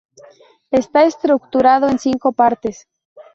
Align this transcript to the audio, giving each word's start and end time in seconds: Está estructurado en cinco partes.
Está 0.71 1.03
estructurado 1.03 1.87
en 1.87 1.99
cinco 1.99 2.31
partes. 2.31 2.87